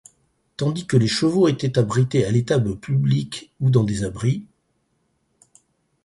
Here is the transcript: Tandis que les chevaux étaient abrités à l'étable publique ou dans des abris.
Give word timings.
Tandis 0.57 0.87
que 0.87 0.97
les 0.97 1.05
chevaux 1.07 1.47
étaient 1.47 1.77
abrités 1.77 2.25
à 2.25 2.31
l'étable 2.31 2.75
publique 2.79 3.53
ou 3.59 3.69
dans 3.69 3.83
des 3.83 4.03
abris. 4.03 4.47